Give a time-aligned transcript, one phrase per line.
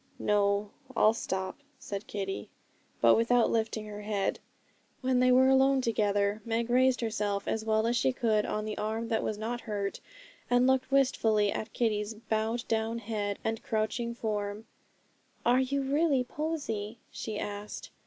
[0.17, 2.49] 'No, I'll stop,' said Kitty,
[3.01, 4.39] but without lifting her head.
[5.01, 8.79] When they were alone together, Meg raised herself as well as she could on the
[8.79, 9.99] arm that was not hurt,
[10.49, 14.65] and looked wistfully at Kitty's bowed down head and crouching form.
[15.45, 17.91] 'Are you really Posy?' she asked.